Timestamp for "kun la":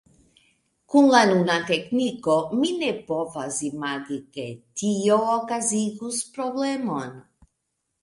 0.93-1.19